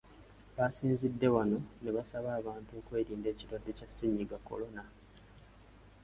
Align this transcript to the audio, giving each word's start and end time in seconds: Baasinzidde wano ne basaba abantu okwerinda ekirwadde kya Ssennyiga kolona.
Baasinzidde 0.55 1.27
wano 1.35 1.59
ne 1.83 1.91
basaba 1.95 2.29
abantu 2.39 2.71
okwerinda 2.79 3.27
ekirwadde 3.33 3.71
kya 3.77 3.87
Ssennyiga 3.89 4.37
kolona. 4.47 4.83